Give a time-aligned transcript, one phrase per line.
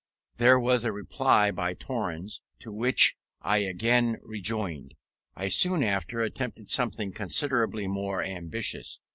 [0.37, 4.95] There was a reply by Torrens, to which I again rejoined.
[5.35, 8.99] I soon after attempted something considerably more ambitious.